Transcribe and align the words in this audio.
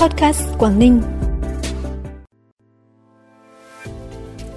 Podcast 0.00 0.42
Quảng 0.58 0.78
Ninh. 0.78 1.02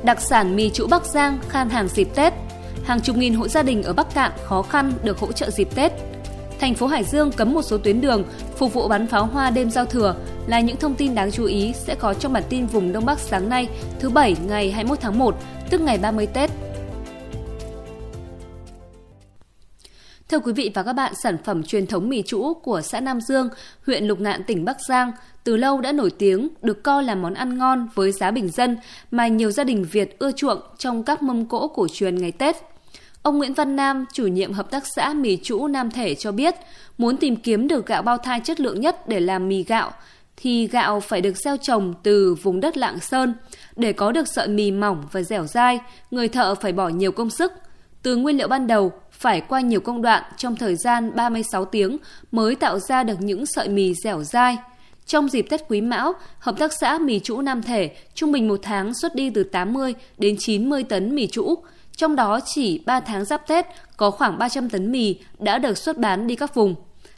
Đặc 0.04 0.22
sản 0.22 0.56
mì 0.56 0.70
chủ 0.70 0.88
Bắc 0.88 1.06
Giang 1.06 1.40
khan 1.50 1.70
hàng 1.70 1.88
dịp 1.88 2.08
Tết. 2.16 2.34
Hàng 2.84 3.02
chục 3.02 3.18
nghìn 3.18 3.34
hộ 3.34 3.48
gia 3.48 3.64
đình 3.64 3.84
ở 3.84 3.94
Bắc 3.94 4.14
Cạn 4.14 4.32
khó 4.44 4.62
khăn 4.62 4.94
được 5.04 5.20
hỗ 5.20 5.32
trợ 5.32 5.50
dịp 5.50 5.76
Tết. 5.76 5.92
Thành 6.60 6.74
phố 6.74 6.88
Hải 6.88 7.04
Dương 7.04 7.32
cấm 7.32 7.54
một 7.54 7.62
số 7.62 7.78
tuyến 7.78 8.02
đường 8.02 8.24
phục 8.58 8.74
vụ 8.74 8.88
bắn 8.88 9.08
pháo 9.08 9.26
hoa 9.26 9.50
đêm 9.50 9.72
giao 9.72 9.86
thừa 9.86 10.16
là 10.48 10.60
những 10.60 10.78
thông 10.78 10.96
tin 10.96 11.16
đáng 11.16 11.32
chú 11.32 11.46
ý 11.46 11.74
sẽ 11.74 11.96
có 11.96 12.14
trong 12.14 12.34
bản 12.34 12.44
tin 12.50 12.66
vùng 12.66 12.94
Đông 12.94 13.06
Bắc 13.06 13.20
sáng 13.20 13.50
nay, 13.50 13.68
thứ 14.00 14.10
Bảy 14.10 14.36
ngày 14.48 14.72
21 14.72 15.00
tháng 15.02 15.20
1, 15.20 15.36
tức 15.70 15.82
ngày 15.82 15.98
30 15.98 16.28
Tết. 16.28 16.52
Thưa 20.32 20.40
quý 20.40 20.54
vị 20.54 20.72
và 20.74 20.84
các 20.84 20.94
bạn, 20.94 21.14
sản 21.24 21.38
phẩm 21.44 21.64
truyền 21.64 21.88
thống 21.88 22.10
mì 22.10 22.22
trũ 22.22 22.54
của 22.54 22.82
xã 22.82 23.00
Nam 23.00 23.22
Dương, 23.22 23.50
huyện 23.86 24.06
Lục 24.06 24.20
Ngạn, 24.20 24.44
tỉnh 24.44 24.66
Bắc 24.66 24.78
Giang 24.90 25.12
từ 25.44 25.58
lâu 25.58 25.82
đã 25.82 25.92
nổi 25.92 26.12
tiếng, 26.18 26.50
được 26.62 26.84
coi 26.84 27.04
là 27.04 27.16
món 27.16 27.34
ăn 27.34 27.58
ngon 27.58 27.88
với 27.96 28.12
giá 28.12 28.32
bình 28.32 28.50
dân 28.50 28.78
mà 29.12 29.28
nhiều 29.28 29.52
gia 29.52 29.64
đình 29.64 29.86
Việt 29.92 30.20
ưa 30.20 30.32
chuộng 30.32 30.62
trong 30.78 31.04
các 31.04 31.24
mâm 31.24 31.46
cỗ 31.46 31.68
cổ 31.68 31.88
truyền 31.94 32.16
ngày 32.16 32.32
Tết. 32.32 32.56
Ông 33.22 33.38
Nguyễn 33.38 33.54
Văn 33.54 33.76
Nam, 33.76 34.06
chủ 34.14 34.28
nhiệm 34.28 34.54
hợp 34.54 34.72
tác 34.72 34.84
xã 34.96 35.14
mì 35.14 35.38
trũ 35.38 35.68
Nam 35.68 35.92
Thể 35.92 36.16
cho 36.16 36.32
biết, 36.32 36.56
muốn 36.98 37.18
tìm 37.18 37.36
kiếm 37.36 37.68
được 37.68 37.86
gạo 37.86 38.02
bao 38.02 38.18
thai 38.18 38.40
chất 38.40 38.60
lượng 38.60 38.82
nhất 38.82 39.08
để 39.08 39.20
làm 39.20 39.48
mì 39.48 39.64
gạo, 39.64 39.92
thì 40.38 40.68
gạo 40.68 41.00
phải 41.00 41.22
được 41.22 41.38
gieo 41.38 41.58
trồng 41.58 41.94
từ 42.04 42.36
vùng 42.36 42.60
đất 42.60 42.78
Lạng 42.78 43.00
Sơn. 43.00 43.34
Để 43.76 43.94
có 43.94 44.12
được 44.12 44.28
sợi 44.28 44.48
mì 44.48 44.72
mỏng 44.72 45.04
và 45.12 45.22
dẻo 45.22 45.46
dai, 45.46 45.80
người 46.12 46.28
thợ 46.28 46.56
phải 46.56 46.72
bỏ 46.72 46.90
nhiều 46.90 47.12
công 47.12 47.30
sức. 47.30 47.52
Từ 48.04 48.16
nguyên 48.16 48.38
liệu 48.38 48.48
ban 48.48 48.68
đầu, 48.68 48.92
phải 49.12 49.42
qua 49.42 49.62
nhiều 49.62 49.80
công 49.80 50.02
đoạn 50.02 50.24
trong 50.38 50.56
thời 50.56 50.76
gian 50.76 51.16
36 51.16 51.66
tiếng 51.66 51.98
mới 52.32 52.56
tạo 52.56 52.80
ra 52.80 53.04
được 53.04 53.22
những 53.22 53.46
sợi 53.46 53.70
mì 53.70 53.94
dẻo 54.04 54.24
dai. 54.24 54.58
Trong 55.06 55.30
dịp 55.30 55.46
Tết 55.50 55.62
Quý 55.68 55.82
Mão, 55.82 56.14
Hợp 56.40 56.56
tác 56.60 56.72
xã 56.82 56.98
mì 56.98 57.20
chũ 57.20 57.42
Nam 57.42 57.62
Thể 57.62 57.96
trung 58.14 58.32
bình 58.32 58.48
một 58.48 58.60
tháng 58.64 58.94
xuất 58.94 59.16
đi 59.16 59.30
từ 59.30 59.44
80 59.44 59.94
đến 60.18 60.36
90 60.40 60.84
tấn 60.84 61.16
mì 61.16 61.28
chũ, 61.28 61.56
Trong 61.96 62.16
đó 62.16 62.40
chỉ 62.46 62.80
3 62.86 63.00
tháng 63.00 63.26
giáp 63.26 63.48
Tết 63.48 63.66
có 63.98 64.12
khoảng 64.12 64.38
300 64.38 64.70
tấn 64.70 64.92
mì 64.92 65.16
đã 65.40 65.58
được 65.58 65.78
xuất 65.78 65.98
bán 65.98 66.28
đi 66.28 66.36
các 66.36 66.56
vùng. 66.56 66.76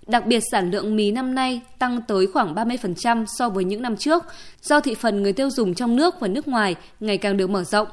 Đặc 0.08 0.26
biệt 0.26 0.40
sản 0.52 0.72
lượng 0.72 0.96
mì 0.96 1.12
năm 1.12 1.36
nay 1.36 1.62
tăng 1.80 2.02
tới 2.02 2.28
khoảng 2.28 2.56
30% 2.56 3.26
so 3.38 3.50
với 3.50 3.64
những 3.64 3.82
năm 3.82 3.98
trước, 3.98 4.24
do 4.62 4.80
thị 4.80 4.96
phần 4.96 5.24
người 5.24 5.34
tiêu 5.34 5.50
dùng 5.50 5.74
trong 5.74 5.96
nước 5.96 6.20
và 6.20 6.28
nước 6.28 6.48
ngoài 6.48 6.76
ngày 7.00 7.18
càng 7.18 7.38
được 7.38 7.50
mở 7.50 7.64
rộng. 7.64 7.88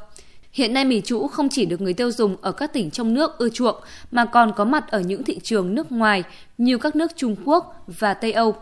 Hiện 0.53 0.75
nay 0.75 0.85
mì 0.85 1.01
trũ 1.01 1.27
không 1.27 1.49
chỉ 1.49 1.65
được 1.65 1.81
người 1.81 1.93
tiêu 1.93 2.11
dùng 2.11 2.37
ở 2.41 2.53
các 2.53 2.73
tỉnh 2.73 2.91
trong 2.91 3.15
nước 3.15 3.39
ưa 3.39 3.49
chuộng 3.49 3.77
mà 4.11 4.25
còn 4.25 4.53
có 4.57 4.65
mặt 4.65 4.91
ở 4.91 5.01
những 5.01 5.25
thị 5.25 5.39
trường 5.43 5.75
nước 5.75 5.93
ngoài 5.93 6.23
như 6.59 6.79
các 6.79 6.97
nước 6.97 7.13
Trung 7.17 7.37
Quốc 7.45 7.85
và 7.87 8.15
Tây 8.15 8.33
Âu. 8.33 8.55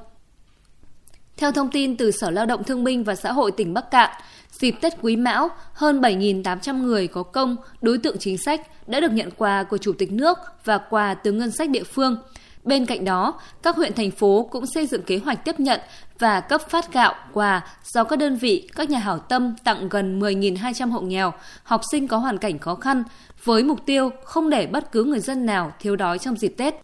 Theo 1.37 1.53
thông 1.53 1.71
tin 1.71 1.97
từ 1.97 2.11
Sở 2.11 2.31
Lao 2.31 2.47
động 2.47 2.65
Thương 2.65 2.85
binh 2.85 3.05
và 3.05 3.15
Xã 3.15 3.33
hội 3.33 3.51
tỉnh 3.51 3.75
Bắc 3.75 3.91
Cạn, 3.91 4.11
dịp 4.53 4.75
Tết 4.81 4.93
Quý 5.03 5.17
Mão, 5.17 5.49
hơn 5.73 6.01
7.800 6.01 6.83
người 6.83 7.07
có 7.07 7.23
công, 7.23 7.57
đối 7.83 7.99
tượng 7.99 8.17
chính 8.19 8.39
sách 8.39 8.89
đã 8.89 9.01
được 9.01 9.13
nhận 9.13 9.31
quà 9.37 9.63
của 9.63 9.79
Chủ 9.79 9.93
tịch 9.93 10.13
nước 10.13 10.39
và 10.65 10.79
quà 10.79 11.15
từ 11.15 11.33
ngân 11.33 11.51
sách 11.51 11.71
địa 11.71 11.85
phương– 11.85 12.17
Bên 12.69 12.87
cạnh 12.87 13.05
đó, 13.05 13.41
các 13.63 13.77
huyện 13.77 13.93
thành 13.95 14.11
phố 14.11 14.49
cũng 14.51 14.67
xây 14.67 14.87
dựng 14.87 15.03
kế 15.03 15.19
hoạch 15.19 15.45
tiếp 15.45 15.61
nhận 15.61 15.81
và 16.19 16.41
cấp 16.41 16.61
phát 16.69 16.93
gạo, 16.93 17.15
quà 17.33 17.67
do 17.85 18.05
các 18.05 18.19
đơn 18.19 18.37
vị, 18.37 18.69
các 18.77 18.91
nhà 18.91 18.99
hảo 18.99 19.19
tâm 19.19 19.57
tặng 19.65 19.89
gần 19.89 20.21
10.200 20.21 20.91
hộ 20.91 21.01
nghèo, 21.01 21.33
học 21.63 21.81
sinh 21.91 22.09
có 22.09 22.17
hoàn 22.17 22.39
cảnh 22.39 22.59
khó 22.59 22.75
khăn, 22.75 23.03
với 23.45 23.65
mục 23.65 23.87
tiêu 23.87 24.11
không 24.25 24.51
để 24.51 24.67
bất 24.67 24.93
cứ 24.93 25.05
người 25.05 25.21
dân 25.21 25.47
nào 25.47 25.73
thiếu 25.81 25.97
đói 25.97 26.19
trong 26.19 26.37
dịp 26.37 26.55
Tết. 26.57 26.75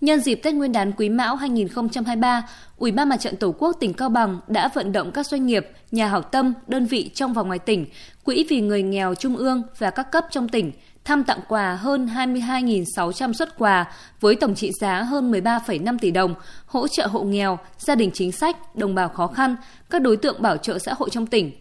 Nhân 0.00 0.20
dịp 0.20 0.34
Tết 0.34 0.54
Nguyên 0.54 0.72
đán 0.72 0.92
Quý 0.92 1.08
Mão 1.08 1.36
2023, 1.36 2.42
Ủy 2.76 2.92
ban 2.92 3.08
Mặt 3.08 3.16
trận 3.16 3.36
Tổ 3.36 3.54
quốc 3.58 3.76
tỉnh 3.80 3.92
Cao 3.92 4.08
Bằng 4.08 4.40
đã 4.48 4.68
vận 4.74 4.92
động 4.92 5.12
các 5.12 5.26
doanh 5.26 5.46
nghiệp, 5.46 5.68
nhà 5.90 6.08
hảo 6.08 6.22
tâm, 6.22 6.54
đơn 6.66 6.86
vị 6.86 7.10
trong 7.14 7.32
và 7.32 7.42
ngoài 7.42 7.58
tỉnh, 7.58 7.86
Quỹ 8.30 8.46
vì 8.48 8.60
người 8.60 8.82
nghèo 8.82 9.14
trung 9.14 9.36
ương 9.36 9.62
và 9.78 9.90
các 9.90 10.12
cấp 10.12 10.24
trong 10.30 10.48
tỉnh– 10.48 10.72
thăm 11.04 11.24
tặng 11.24 11.40
quà 11.48 11.74
hơn 11.74 12.06
22.600 12.06 13.32
xuất 13.32 13.58
quà 13.58 13.92
với 14.20 14.34
tổng 14.34 14.54
trị 14.54 14.70
giá 14.80 15.02
hơn 15.02 15.32
13,5 15.32 15.98
tỷ 16.00 16.10
đồng, 16.10 16.34
hỗ 16.66 16.88
trợ 16.88 17.06
hộ 17.06 17.22
nghèo, 17.22 17.58
gia 17.78 17.94
đình 17.94 18.10
chính 18.14 18.32
sách, 18.32 18.76
đồng 18.76 18.94
bào 18.94 19.08
khó 19.08 19.26
khăn, 19.26 19.56
các 19.90 20.02
đối 20.02 20.16
tượng 20.16 20.42
bảo 20.42 20.56
trợ 20.56 20.78
xã 20.78 20.94
hội 20.98 21.10
trong 21.10 21.26
tỉnh. 21.26 21.52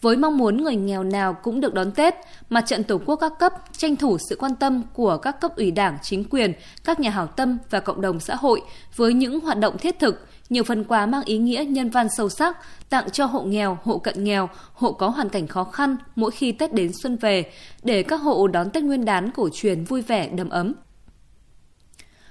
Với 0.00 0.16
mong 0.16 0.38
muốn 0.38 0.62
người 0.62 0.76
nghèo 0.76 1.02
nào 1.04 1.34
cũng 1.34 1.60
được 1.60 1.74
đón 1.74 1.92
Tết, 1.92 2.14
Mặt 2.50 2.64
trận 2.66 2.84
Tổ 2.84 3.00
quốc 3.06 3.16
các 3.16 3.32
cấp 3.38 3.52
tranh 3.76 3.96
thủ 3.96 4.18
sự 4.28 4.36
quan 4.36 4.54
tâm 4.54 4.82
của 4.92 5.16
các 5.16 5.40
cấp 5.40 5.56
ủy 5.56 5.70
đảng, 5.70 5.98
chính 6.02 6.24
quyền, 6.24 6.52
các 6.84 7.00
nhà 7.00 7.10
hảo 7.10 7.26
tâm 7.26 7.58
và 7.70 7.80
cộng 7.80 8.00
đồng 8.00 8.20
xã 8.20 8.34
hội 8.34 8.60
với 8.96 9.14
những 9.14 9.40
hoạt 9.40 9.58
động 9.58 9.78
thiết 9.78 9.98
thực, 9.98 10.26
nhiều 10.48 10.64
phần 10.64 10.84
quà 10.84 11.06
mang 11.06 11.24
ý 11.24 11.38
nghĩa 11.38 11.64
nhân 11.68 11.90
văn 11.90 12.08
sâu 12.16 12.28
sắc 12.28 12.56
tặng 12.88 13.10
cho 13.10 13.26
hộ 13.26 13.42
nghèo, 13.42 13.78
hộ 13.82 13.98
cận 13.98 14.24
nghèo, 14.24 14.48
hộ 14.72 14.92
có 14.92 15.08
hoàn 15.08 15.28
cảnh 15.28 15.46
khó 15.46 15.64
khăn 15.64 15.96
mỗi 16.16 16.30
khi 16.30 16.52
Tết 16.52 16.74
đến 16.74 16.92
xuân 17.02 17.16
về 17.16 17.52
để 17.82 18.02
các 18.02 18.16
hộ 18.16 18.46
đón 18.46 18.70
Tết 18.70 18.82
Nguyên 18.82 19.04
đán 19.04 19.30
cổ 19.30 19.48
truyền 19.52 19.84
vui 19.84 20.02
vẻ 20.02 20.28
đầm 20.28 20.48
ấm. 20.48 20.72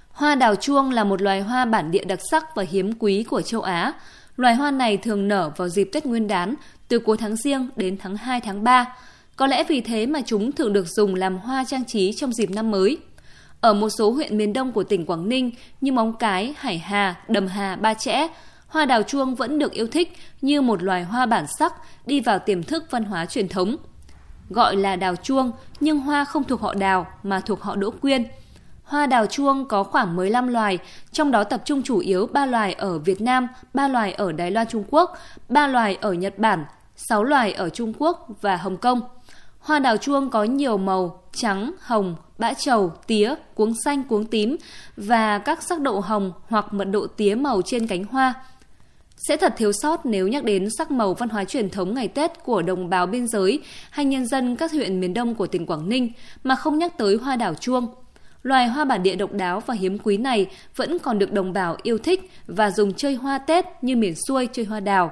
Hoa 0.10 0.36
đào 0.36 0.56
chuông 0.56 0.92
là 0.92 1.04
một 1.04 1.22
loài 1.22 1.42
hoa 1.42 1.66
bản 1.66 1.92
địa 1.92 2.04
đặc 2.04 2.20
sắc 2.32 2.56
và 2.56 2.64
hiếm 2.70 2.92
quý 3.00 3.24
của 3.24 3.42
châu 3.42 3.62
Á. 3.62 3.94
Loài 4.38 4.56
hoa 4.56 4.72
này 4.72 4.98
thường 4.98 5.28
nở 5.28 5.52
vào 5.58 5.70
dịp 5.70 5.90
Tết 5.94 6.06
Nguyên 6.06 6.28
đán 6.28 6.56
từ 6.88 7.00
cuối 7.00 7.18
tháng 7.18 7.36
Giêng 7.36 7.70
đến 7.76 7.98
tháng 7.98 8.18
2 8.18 8.42
tháng 8.42 8.64
3. 8.64 8.96
Có 9.36 9.48
lẽ 9.48 9.64
vì 9.64 9.82
thế 9.82 10.06
mà 10.06 10.22
chúng 10.26 10.52
thường 10.52 10.74
được 10.74 10.88
dùng 10.88 11.16
làm 11.16 11.38
hoa 11.38 11.64
trang 11.68 11.86
trí 11.86 12.14
trong 12.14 12.34
dịp 12.34 12.50
năm 12.50 12.72
mới. 12.72 12.98
Ở 13.62 13.74
một 13.74 13.90
số 13.90 14.12
huyện 14.12 14.38
miền 14.38 14.54
đông 14.54 14.72
của 14.72 14.84
tỉnh 14.84 15.06
Quảng 15.06 15.30
Ninh 15.30 15.52
như 15.82 15.92
Móng 15.92 16.14
Cái, 16.14 16.56
Hải 16.58 16.78
Hà, 16.78 17.16
Đầm 17.28 17.48
Hà, 17.48 17.76
Ba 17.76 17.94
Chẽ, 17.94 18.28
hoa 18.68 18.86
đào 18.86 19.04
chuông 19.04 19.36
vẫn 19.36 19.60
được 19.60 19.72
yêu 19.72 19.88
thích 19.88 20.18
như 20.42 20.62
một 20.62 20.84
loài 20.84 21.04
hoa 21.04 21.26
bản 21.26 21.46
sắc 21.60 21.74
đi 22.06 22.20
vào 22.20 22.40
tiềm 22.40 22.64
thức 22.64 22.84
văn 22.90 23.04
hóa 23.04 23.26
truyền 23.26 23.48
thống. 23.48 23.76
Gọi 24.50 24.76
là 24.76 24.96
đào 24.96 25.16
chuông, 25.16 25.52
nhưng 25.80 26.00
hoa 26.00 26.26
không 26.26 26.44
thuộc 26.44 26.62
họ 26.62 26.74
đào 26.74 27.08
mà 27.24 27.40
thuộc 27.40 27.62
họ 27.62 27.76
đỗ 27.76 27.92
quyên. 27.92 28.26
Hoa 28.84 29.08
đào 29.08 29.26
chuông 29.26 29.68
có 29.68 29.84
khoảng 29.84 30.16
15 30.16 30.48
loài, 30.48 30.78
trong 31.12 31.32
đó 31.32 31.44
tập 31.44 31.62
trung 31.66 31.82
chủ 31.84 32.00
yếu 32.00 32.28
3 32.28 32.46
loài 32.46 32.74
ở 32.74 33.00
Việt 33.00 33.22
Nam, 33.22 33.48
3 33.74 33.88
loài 33.88 34.14
ở 34.14 34.32
Đài 34.32 34.52
Loan 34.52 34.68
Trung 34.68 34.84
Quốc, 34.90 35.18
3 35.50 35.68
loài 35.68 35.98
ở 36.02 36.14
Nhật 36.14 36.40
Bản, 36.40 36.66
6 36.96 37.24
loài 37.24 37.54
ở 37.54 37.70
Trung 37.70 37.94
Quốc 38.00 38.28
và 38.42 38.58
Hồng 38.58 38.78
Kông. 38.78 39.02
Hoa 39.66 39.80
đào 39.80 39.98
chuông 39.98 40.30
có 40.30 40.44
nhiều 40.44 40.78
màu 40.78 41.22
trắng, 41.34 41.72
hồng, 41.80 42.16
bã 42.38 42.54
trầu, 42.54 42.92
tía, 43.08 43.36
cuống 43.56 43.74
xanh, 43.86 44.04
cuống 44.04 44.26
tím 44.26 44.58
và 44.98 45.38
các 45.38 45.64
sắc 45.64 45.82
độ 45.82 46.00
hồng 46.00 46.32
hoặc 46.48 46.74
mật 46.74 46.86
độ 46.86 47.08
tía 47.08 47.36
màu 47.36 47.62
trên 47.66 47.88
cánh 47.88 48.04
hoa. 48.04 48.34
Sẽ 49.28 49.38
thật 49.38 49.54
thiếu 49.58 49.72
sót 49.82 50.06
nếu 50.06 50.28
nhắc 50.28 50.44
đến 50.44 50.68
sắc 50.78 50.92
màu 50.92 51.14
văn 51.14 51.30
hóa 51.30 51.44
truyền 51.44 51.70
thống 51.70 51.94
ngày 51.94 52.08
Tết 52.08 52.44
của 52.44 52.62
đồng 52.62 52.90
bào 52.90 53.06
biên 53.06 53.28
giới 53.28 53.60
hay 53.90 54.06
nhân 54.06 54.28
dân 54.28 54.56
các 54.56 54.72
huyện 54.72 55.00
miền 55.00 55.14
đông 55.14 55.36
của 55.36 55.48
tỉnh 55.48 55.66
Quảng 55.66 55.90
Ninh 55.90 56.12
mà 56.44 56.56
không 56.56 56.78
nhắc 56.78 56.98
tới 56.98 57.16
hoa 57.16 57.36
đào 57.36 57.54
chuông. 57.54 57.88
Loài 58.44 58.68
hoa 58.68 58.86
bản 58.86 59.04
địa 59.04 59.16
độc 59.16 59.34
đáo 59.34 59.60
và 59.66 59.74
hiếm 59.74 59.98
quý 60.04 60.18
này 60.18 60.48
vẫn 60.76 61.00
còn 61.00 61.20
được 61.20 61.32
đồng 61.32 61.54
bào 61.54 61.78
yêu 61.84 61.98
thích 61.98 62.32
và 62.48 62.72
dùng 62.72 62.94
chơi 62.94 63.16
hoa 63.16 63.38
Tết 63.38 63.66
như 63.82 63.96
miền 63.96 64.14
xuôi 64.28 64.48
chơi 64.52 64.66
hoa 64.66 64.80
đào. 64.80 65.12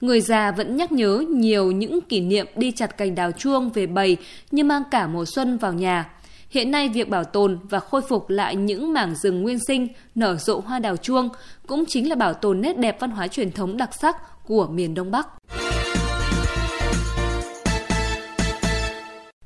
Người 0.00 0.20
già 0.20 0.52
vẫn 0.52 0.76
nhắc 0.76 0.92
nhớ 0.92 1.24
nhiều 1.30 1.72
những 1.72 2.00
kỷ 2.00 2.20
niệm 2.20 2.46
đi 2.56 2.72
chặt 2.72 2.96
cành 2.96 3.14
đào 3.14 3.32
chuông 3.32 3.70
về 3.70 3.86
bầy 3.86 4.16
như 4.50 4.64
mang 4.64 4.82
cả 4.90 5.06
mùa 5.06 5.24
xuân 5.24 5.58
vào 5.58 5.72
nhà. 5.72 6.10
Hiện 6.50 6.70
nay 6.70 6.88
việc 6.88 7.08
bảo 7.08 7.24
tồn 7.24 7.58
và 7.62 7.80
khôi 7.80 8.02
phục 8.08 8.30
lại 8.30 8.56
những 8.56 8.92
mảng 8.92 9.14
rừng 9.14 9.42
nguyên 9.42 9.58
sinh, 9.66 9.88
nở 10.14 10.36
rộ 10.36 10.60
hoa 10.60 10.78
đào 10.78 10.96
chuông 10.96 11.28
cũng 11.66 11.84
chính 11.86 12.08
là 12.08 12.14
bảo 12.14 12.34
tồn 12.34 12.60
nét 12.60 12.78
đẹp 12.78 12.96
văn 13.00 13.10
hóa 13.10 13.28
truyền 13.28 13.52
thống 13.52 13.76
đặc 13.76 13.90
sắc 14.00 14.16
của 14.46 14.66
miền 14.66 14.94
Đông 14.94 15.10
Bắc. 15.10 15.28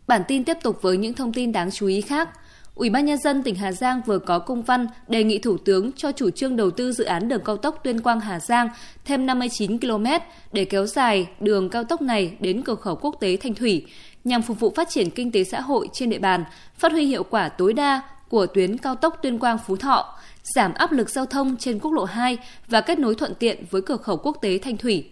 Bản 0.07 0.23
tin 0.29 0.45
tiếp 0.45 0.57
tục 0.63 0.83
với 0.83 0.97
những 0.97 1.15
thông 1.15 1.33
tin 1.33 1.53
đáng 1.53 1.71
chú 1.71 1.87
ý 1.87 2.01
khác. 2.01 2.29
Ủy 2.75 2.91
ban 2.91 3.05
nhân 3.05 3.19
dân 3.19 3.43
tỉnh 3.43 3.55
Hà 3.55 3.73
Giang 3.73 4.01
vừa 4.07 4.19
có 4.19 4.39
công 4.39 4.63
văn 4.63 4.87
đề 5.09 5.25
nghị 5.25 5.39
Thủ 5.39 5.57
tướng 5.57 5.93
cho 5.93 6.13
chủ 6.13 6.31
trương 6.31 6.57
đầu 6.57 6.71
tư 6.71 6.93
dự 6.93 7.05
án 7.05 7.29
đường 7.29 7.43
cao 7.45 7.57
tốc 7.57 7.81
Tuyên 7.85 8.01
Quang 8.01 8.21
Hà 8.21 8.41
Giang 8.41 8.69
thêm 9.05 9.27
59 9.27 9.79
km 9.79 10.07
để 10.53 10.65
kéo 10.65 10.87
dài 10.87 11.27
đường 11.41 11.69
cao 11.69 11.85
tốc 11.85 12.03
này 12.03 12.37
đến 12.41 12.63
cửa 12.63 12.75
khẩu 12.75 12.97
quốc 12.97 13.17
tế 13.21 13.37
Thanh 13.37 13.55
Thủy 13.55 13.87
nhằm 14.25 14.43
phục 14.43 14.61
vụ 14.61 14.73
phát 14.77 14.89
triển 14.89 15.11
kinh 15.11 15.33
tế 15.33 15.45
xã 15.45 15.61
hội 15.61 15.89
trên 15.93 16.11
địa 16.11 16.19
bàn, 16.19 16.45
phát 16.79 16.93
huy 16.93 17.05
hiệu 17.05 17.23
quả 17.23 17.49
tối 17.49 17.73
đa 17.73 18.03
của 18.29 18.47
tuyến 18.47 18.79
cao 18.79 18.95
tốc 18.95 19.19
Tuyên 19.23 19.39
Quang 19.39 19.59
Phú 19.67 19.77
Thọ, 19.77 20.19
giảm 20.43 20.75
áp 20.75 20.93
lực 20.93 21.11
giao 21.11 21.27
thông 21.27 21.57
trên 21.57 21.79
quốc 21.79 21.93
lộ 21.93 22.05
2 22.05 22.39
và 22.69 22.81
kết 22.81 22.99
nối 22.99 23.15
thuận 23.15 23.35
tiện 23.35 23.65
với 23.71 23.83
cửa 23.83 23.97
khẩu 23.97 24.17
quốc 24.17 24.37
tế 24.43 24.59
Thanh 24.59 24.77
Thủy. 24.77 25.11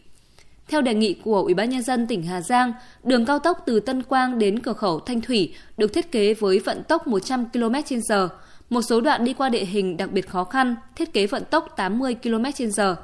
Theo 0.73 0.83
đề 0.83 0.95
nghị 0.95 1.15
của 1.15 1.43
Ủy 1.43 1.55
ban 1.55 1.71
nhân 1.71 1.83
dân 1.83 2.07
tỉnh 2.07 2.23
Hà 2.23 2.41
Giang, 2.41 2.73
đường 3.05 3.25
cao 3.25 3.39
tốc 3.39 3.63
từ 3.67 3.81
Tân 3.81 4.03
Quang 4.03 4.39
đến 4.39 4.59
cửa 4.59 4.73
khẩu 4.73 5.01
Thanh 5.01 5.21
Thủy 5.21 5.55
được 5.77 5.93
thiết 5.93 6.13
kế 6.13 6.35
với 6.35 6.59
vận 6.59 6.83
tốc 6.85 7.07
100 7.07 7.47
km/h, 7.53 8.29
một 8.71 8.83
số 8.83 9.01
đoạn 9.01 9.25
đi 9.25 9.33
qua 9.33 9.49
địa 9.49 9.65
hình 9.65 9.97
đặc 9.97 10.13
biệt 10.13 10.29
khó 10.29 10.45
khăn, 10.45 10.77
thiết 10.97 11.13
kế 11.13 11.27
vận 11.27 11.45
tốc 11.45 11.69
80 11.77 12.17
km/h. 12.23 12.95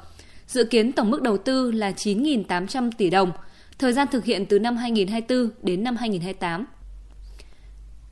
Dự 0.47 0.63
kiến 0.63 0.91
tổng 0.91 1.11
mức 1.11 1.21
đầu 1.21 1.37
tư 1.37 1.71
là 1.71 1.91
9.800 1.91 2.91
tỷ 2.97 3.09
đồng, 3.09 3.31
thời 3.79 3.93
gian 3.93 4.07
thực 4.11 4.25
hiện 4.25 4.45
từ 4.45 4.59
năm 4.59 4.77
2024 4.77 5.49
đến 5.63 5.83
năm 5.83 5.95
2028. 5.95 6.65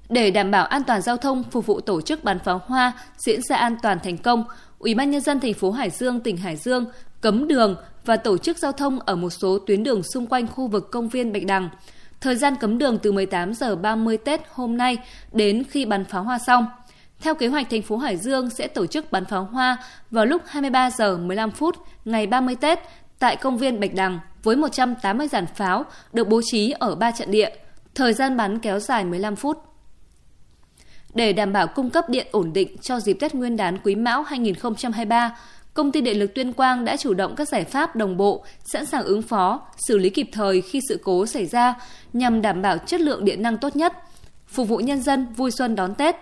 Để 0.10 0.32
đảm 0.32 0.52
bảo 0.52 0.66
an 0.66 0.84
toàn 0.84 1.02
giao 1.02 1.18
thông 1.18 1.44
phục 1.44 1.66
vụ 1.66 1.80
tổ 1.80 2.02
chức 2.02 2.24
bắn 2.24 2.40
pháo 2.40 2.62
hoa 2.66 2.92
diễn 3.18 3.42
ra 3.42 3.56
an 3.56 3.76
toàn 3.82 4.00
thành 4.04 4.18
công, 4.18 4.44
Ủy 4.80 4.96
ban 4.96 5.12
nhân 5.12 5.22
dân 5.22 5.40
thành 5.40 5.54
phố 5.54 5.72
Hải 5.72 5.90
Dương, 5.90 6.20
tỉnh 6.20 6.38
Hải 6.38 6.56
Dương 6.56 6.86
cấm 7.22 7.48
đường 7.48 7.76
và 8.06 8.18
tổ 8.18 8.38
chức 8.38 8.58
giao 8.58 8.72
thông 8.72 9.00
ở 9.00 9.16
một 9.16 9.30
số 9.30 9.60
tuyến 9.68 9.84
đường 9.84 10.04
xung 10.04 10.28
quanh 10.28 10.48
khu 10.48 10.68
vực 10.68 10.92
công 10.92 11.10
viên 11.10 11.34
Bạch 11.34 11.46
Đằng. 11.46 11.70
Thời 12.22 12.36
gian 12.36 12.56
cấm 12.56 12.78
đường 12.78 12.98
từ 13.04 13.12
18 13.12 13.54
giờ 13.54 13.76
30 13.76 14.18
Tết 14.18 14.42
hôm 14.52 14.78
nay 14.78 14.98
đến 15.32 15.64
khi 15.70 15.86
bắn 15.86 16.06
pháo 16.06 16.24
hoa 16.24 16.40
xong. 16.40 16.66
Theo 17.20 17.36
kế 17.36 17.48
hoạch, 17.48 17.70
thành 17.70 17.82
phố 17.82 17.98
Hải 17.98 18.18
Dương 18.18 18.50
sẽ 18.50 18.68
tổ 18.68 18.86
chức 18.86 19.12
bắn 19.12 19.26
pháo 19.26 19.44
hoa 19.44 19.78
vào 20.12 20.26
lúc 20.26 20.42
23 20.46 20.92
giờ 20.92 21.18
15 21.18 21.52
phút 21.52 21.76
ngày 22.06 22.28
30 22.28 22.56
Tết 22.56 22.80
tại 23.20 23.36
công 23.36 23.58
viên 23.58 23.80
Bạch 23.80 23.94
Đằng 23.94 24.20
với 24.44 24.56
180 24.56 25.28
dàn 25.28 25.46
pháo 25.56 25.86
được 26.14 26.28
bố 26.28 26.42
trí 26.46 26.72
ở 26.72 26.96
3 26.96 27.12
trận 27.12 27.32
địa. 27.32 27.50
Thời 27.96 28.14
gian 28.14 28.38
bắn 28.38 28.60
kéo 28.60 28.80
dài 28.80 29.06
15 29.06 29.36
phút. 29.36 29.58
Để 31.14 31.34
đảm 31.34 31.54
bảo 31.54 31.68
cung 31.68 31.90
cấp 31.90 32.10
điện 32.10 32.28
ổn 32.32 32.54
định 32.54 32.78
cho 32.82 33.00
dịp 33.00 33.14
Tết 33.14 33.36
Nguyên 33.36 33.58
đán 33.58 33.78
Quý 33.84 33.96
Mão 33.96 34.24
2023, 34.24 35.38
Công 35.74 35.92
ty 35.92 36.02
Điện 36.02 36.20
lực 36.20 36.36
Tuyên 36.36 36.54
Quang 36.54 36.86
đã 36.86 36.98
chủ 36.98 37.14
động 37.14 37.36
các 37.36 37.48
giải 37.48 37.64
pháp 37.64 37.96
đồng 37.96 38.18
bộ, 38.18 38.44
sẵn 38.74 38.86
sàng 38.86 39.04
ứng 39.04 39.22
phó, 39.22 39.62
xử 39.88 39.98
lý 39.98 40.10
kịp 40.10 40.30
thời 40.32 40.62
khi 40.62 40.80
sự 40.90 41.00
cố 41.04 41.26
xảy 41.26 41.46
ra 41.46 41.74
nhằm 42.14 42.42
đảm 42.42 42.62
bảo 42.62 42.78
chất 42.78 43.02
lượng 43.02 43.26
điện 43.26 43.42
năng 43.42 43.58
tốt 43.58 43.76
nhất, 43.76 43.94
phục 44.48 44.68
vụ 44.68 44.78
nhân 44.78 45.02
dân 45.02 45.28
vui 45.34 45.52
xuân 45.52 45.76
đón 45.76 45.96
Tết. 45.96 46.16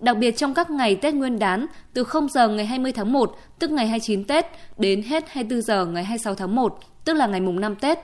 Đặc 0.00 0.16
biệt 0.16 0.36
trong 0.36 0.54
các 0.54 0.70
ngày 0.70 0.96
Tết 0.96 1.14
Nguyên 1.14 1.38
đán 1.38 1.66
từ 1.94 2.04
0 2.04 2.28
giờ 2.28 2.48
ngày 2.48 2.66
20 2.66 2.92
tháng 2.92 3.12
1, 3.12 3.38
tức 3.58 3.70
ngày 3.70 3.86
29 3.86 4.24
Tết, 4.24 4.46
đến 4.78 5.02
hết 5.02 5.24
24 5.28 5.62
giờ 5.62 5.86
ngày 5.86 6.04
26 6.04 6.34
tháng 6.34 6.54
1, 6.54 6.78
tức 7.04 7.12
là 7.12 7.26
ngày 7.26 7.40
mùng 7.40 7.60
5 7.60 7.76
Tết, 7.76 7.98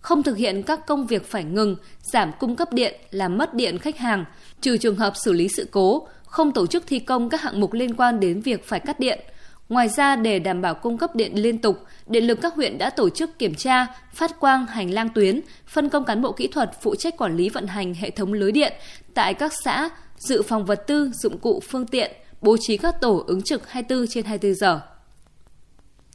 không 0.00 0.22
thực 0.22 0.36
hiện 0.36 0.62
các 0.62 0.86
công 0.86 1.06
việc 1.06 1.30
phải 1.30 1.44
ngừng, 1.44 1.76
giảm 2.12 2.32
cung 2.38 2.56
cấp 2.56 2.72
điện 2.72 2.94
làm 3.10 3.38
mất 3.38 3.54
điện 3.54 3.78
khách 3.78 3.98
hàng, 3.98 4.24
trừ 4.60 4.76
trường 4.76 4.96
hợp 4.96 5.12
xử 5.24 5.32
lý 5.32 5.48
sự 5.56 5.68
cố, 5.70 6.08
không 6.24 6.52
tổ 6.52 6.66
chức 6.66 6.84
thi 6.86 6.98
công 6.98 7.28
các 7.28 7.42
hạng 7.42 7.60
mục 7.60 7.72
liên 7.72 7.94
quan 7.94 8.20
đến 8.20 8.40
việc 8.40 8.66
phải 8.66 8.80
cắt 8.80 9.00
điện. 9.00 9.20
Ngoài 9.68 9.88
ra, 9.88 10.16
để 10.16 10.38
đảm 10.38 10.60
bảo 10.60 10.74
cung 10.74 10.98
cấp 10.98 11.16
điện 11.16 11.32
liên 11.34 11.58
tục, 11.58 11.78
Điện 12.10 12.24
lực 12.24 12.38
các 12.42 12.54
huyện 12.54 12.78
đã 12.78 12.90
tổ 12.90 13.10
chức 13.10 13.38
kiểm 13.38 13.54
tra, 13.54 13.86
phát 14.14 14.40
quang 14.40 14.66
hành 14.66 14.90
lang 14.90 15.08
tuyến, 15.08 15.40
phân 15.66 15.88
công 15.88 16.04
cán 16.04 16.22
bộ 16.22 16.32
kỹ 16.32 16.48
thuật 16.48 16.70
phụ 16.82 16.94
trách 16.94 17.16
quản 17.16 17.36
lý 17.36 17.48
vận 17.48 17.66
hành 17.66 17.94
hệ 17.94 18.10
thống 18.10 18.32
lưới 18.32 18.52
điện 18.52 18.72
tại 19.14 19.34
các 19.34 19.52
xã, 19.64 19.90
dự 20.18 20.42
phòng 20.42 20.64
vật 20.66 20.84
tư, 20.86 21.10
dụng 21.14 21.38
cụ, 21.38 21.62
phương 21.68 21.86
tiện, 21.86 22.12
bố 22.40 22.56
trí 22.60 22.76
các 22.76 23.00
tổ 23.00 23.24
ứng 23.26 23.42
trực 23.42 23.70
24 23.70 24.06
trên 24.06 24.24
24 24.24 24.54
giờ. 24.54 24.80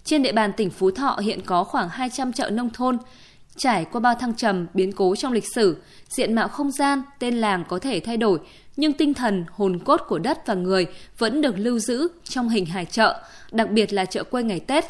Trên 0.04 0.24
địa 0.24 0.32
bàn 0.32 0.52
tỉnh 0.58 0.70
Phú 0.70 0.92
Thọ 0.92 1.20
hiện 1.24 1.42
có 1.46 1.64
khoảng 1.64 1.90
200 1.90 2.34
chợ 2.34 2.50
nông 2.50 2.70
thôn, 2.70 2.98
Trải 3.57 3.86
qua 3.86 4.02
bao 4.02 4.16
thăng 4.16 4.34
trầm, 4.34 4.68
biến 4.74 4.92
cố 4.92 5.16
trong 5.16 5.34
lịch 5.34 5.54
sử, 5.56 5.78
diện 6.10 6.34
mạo 6.34 6.48
không 6.48 6.72
gian, 6.72 7.02
tên 7.19 7.36
làng 7.36 7.63
có 7.68 7.80
thể 7.80 8.00
thay 8.00 8.18
đổi, 8.18 8.40
nhưng 8.78 8.94
tinh 8.94 9.13
thần, 9.13 9.46
hồn 9.52 9.80
cốt 9.80 10.02
của 10.07 10.19
đất 10.19 10.48
và 10.48 10.54
người 10.54 10.86
vẫn 11.18 11.42
được 11.42 11.56
lưu 11.57 11.80
giữ 11.80 12.07
trong 12.24 12.50
hình 12.50 12.66
hài 12.66 12.86
chợ, 12.86 13.24
đặc 13.52 13.72
biệt 13.72 13.94
là 13.94 14.06
chợ 14.06 14.24
quê 14.24 14.44
ngày 14.44 14.60
Tết. 14.60 14.86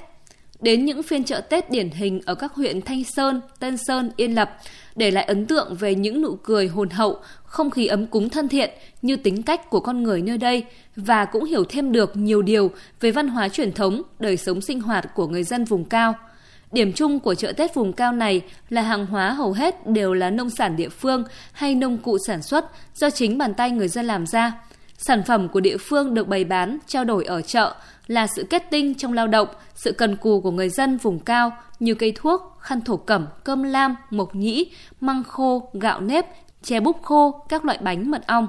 Đến 0.60 0.86
những 0.86 1.04
phiên 1.04 1.24
chợ 1.24 1.42
Tết 1.42 1.72
điển 1.72 1.90
hình 1.90 2.22
ở 2.26 2.36
các 2.36 2.54
huyện 2.54 2.82
Thanh 2.82 3.04
Sơn, 3.04 3.42
Tân 3.60 3.78
Sơn, 3.78 4.12
Yên 4.16 4.36
Lập, 4.36 4.58
để 4.96 5.12
lại 5.12 5.24
ấn 5.24 5.46
tượng 5.46 5.76
về 5.76 5.96
những 5.96 6.22
nụ 6.22 6.36
cười 6.36 6.68
hồn 6.68 6.90
hậu, 6.90 7.20
không 7.44 7.70
khí 7.70 7.88
ấm 7.88 8.08
cúng 8.08 8.30
thân 8.30 8.48
thiện 8.48 8.70
như 9.02 9.16
tính 9.16 9.44
cách 9.44 9.70
của 9.70 9.80
con 9.80 10.04
người 10.04 10.22
nơi 10.22 10.38
đây 10.38 10.66
và 10.96 11.26
cũng 11.26 11.44
hiểu 11.44 11.64
thêm 11.70 11.92
được 11.92 12.18
nhiều 12.18 12.42
điều 12.42 12.72
về 13.02 13.12
văn 13.12 13.28
hóa 13.28 13.50
truyền 13.50 13.72
thống, 13.72 14.02
đời 14.20 14.38
sống 14.38 14.62
sinh 14.62 14.82
hoạt 14.82 15.16
của 15.16 15.28
người 15.28 15.44
dân 15.44 15.66
vùng 15.66 15.86
cao– 15.86 16.16
Điểm 16.76 16.94
chung 16.94 17.20
của 17.20 17.36
chợ 17.36 17.52
Tết 17.52 17.74
vùng 17.74 17.94
cao 17.94 18.12
này 18.12 18.42
là 18.70 18.82
hàng 18.82 19.06
hóa 19.06 19.34
hầu 19.34 19.54
hết 19.54 19.88
đều 19.88 20.14
là 20.14 20.30
nông 20.30 20.50
sản 20.50 20.76
địa 20.76 20.90
phương 20.90 21.24
hay 21.52 21.76
nông 21.76 21.98
cụ 21.98 22.18
sản 22.28 22.42
xuất 22.42 22.66
do 22.96 23.10
chính 23.10 23.38
bàn 23.38 23.54
tay 23.54 23.72
người 23.72 23.88
dân 23.88 24.06
làm 24.06 24.26
ra. 24.26 24.54
Sản 24.98 25.24
phẩm 25.24 25.48
của 25.48 25.60
địa 25.60 25.78
phương 25.78 26.14
được 26.14 26.28
bày 26.28 26.44
bán, 26.44 26.78
trao 26.88 27.06
đổi 27.06 27.26
ở 27.26 27.42
chợ 27.42 27.76
là 28.08 28.28
sự 28.28 28.48
kết 28.50 28.64
tinh 28.72 28.96
trong 28.96 29.14
lao 29.14 29.28
động, 29.28 29.48
sự 29.76 29.92
cần 29.92 30.16
cù 30.16 30.42
của 30.42 30.52
người 30.52 30.70
dân 30.70 30.98
vùng 30.98 31.20
cao 31.20 31.52
như 31.80 31.94
cây 31.94 32.14
thuốc, 32.16 32.58
khăn 32.60 32.82
thổ 32.82 32.98
cẩm, 32.98 33.28
cơm 33.44 33.64
lam, 33.64 33.96
mộc 34.10 34.36
nhĩ, 34.36 34.72
măng 35.02 35.24
khô, 35.24 35.70
gạo 35.74 36.02
nếp, 36.02 36.26
chè 36.64 36.80
búp 36.80 36.98
khô, 37.04 37.46
các 37.50 37.66
loại 37.66 37.78
bánh 37.82 38.12
mật 38.12 38.28
ong. 38.28 38.48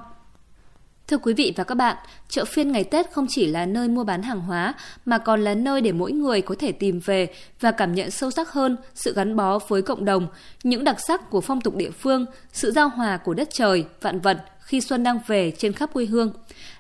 Thưa 1.09 1.19
quý 1.19 1.35
vị 1.35 1.53
và 1.57 1.65
các 1.65 1.75
bạn, 1.75 1.97
chợ 2.29 2.45
phiên 2.45 2.73
ngày 2.73 2.85
Tết 2.85 3.13
không 3.13 3.27
chỉ 3.29 3.47
là 3.47 3.67
nơi 3.67 3.89
mua 3.89 4.05
bán 4.05 4.23
hàng 4.23 4.41
hóa 4.41 4.75
mà 5.05 5.19
còn 5.19 5.45
là 5.45 5.55
nơi 5.55 5.81
để 5.81 5.93
mỗi 5.93 6.13
người 6.13 6.41
có 6.41 6.55
thể 6.59 6.73
tìm 6.73 7.01
về 7.05 7.29
và 7.61 7.71
cảm 7.71 7.95
nhận 7.95 8.11
sâu 8.11 8.31
sắc 8.31 8.53
hơn 8.53 8.77
sự 8.95 9.15
gắn 9.15 9.37
bó 9.37 9.59
với 9.59 9.83
cộng 9.83 10.05
đồng, 10.05 10.27
những 10.63 10.85
đặc 10.85 11.01
sắc 11.01 11.31
của 11.31 11.41
phong 11.41 11.61
tục 11.61 11.77
địa 11.77 11.91
phương, 11.91 12.27
sự 12.53 12.71
giao 12.73 12.89
hòa 12.89 13.17
của 13.17 13.35
đất 13.35 13.49
trời, 13.53 13.85
vạn 14.01 14.21
vật 14.21 14.45
khi 14.59 14.81
xuân 14.81 15.03
đang 15.03 15.19
về 15.27 15.53
trên 15.59 15.73
khắp 15.73 15.93
quê 15.93 16.07
hương. 16.07 16.33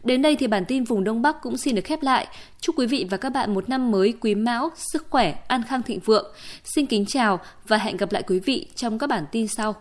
Đến 0.04 0.22
đây 0.22 0.36
thì 0.36 0.46
bản 0.46 0.64
tin 0.64 0.84
vùng 0.84 1.04
Đông 1.04 1.22
Bắc 1.22 1.42
cũng 1.42 1.56
xin 1.56 1.74
được 1.74 1.84
khép 1.84 2.02
lại. 2.02 2.26
Chúc 2.60 2.78
quý 2.78 2.86
vị 2.86 3.06
và 3.10 3.16
các 3.16 3.30
bạn 3.30 3.54
một 3.54 3.68
năm 3.68 3.90
mới 3.90 4.14
quý 4.20 4.34
mão, 4.34 4.70
sức 4.92 5.06
khỏe, 5.10 5.38
an 5.48 5.62
khang 5.68 5.82
thịnh 5.82 6.00
vượng. 6.00 6.32
Xin 6.64 6.86
kính 6.86 7.06
chào 7.06 7.40
và 7.68 7.76
hẹn 7.76 7.96
gặp 7.96 8.12
lại 8.12 8.22
quý 8.22 8.38
vị 8.38 8.66
trong 8.74 8.98
các 8.98 9.06
bản 9.06 9.24
tin 9.32 9.48
sau. 9.48 9.74